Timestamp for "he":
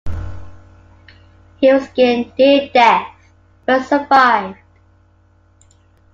1.57-1.71